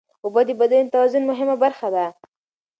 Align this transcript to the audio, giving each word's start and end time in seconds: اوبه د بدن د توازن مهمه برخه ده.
اوبه 0.23 0.41
د 0.47 0.49
بدن 0.61 0.83
د 0.87 0.91
توازن 0.93 1.23
مهمه 1.31 1.55
برخه 1.63 1.87
ده. 1.95 2.05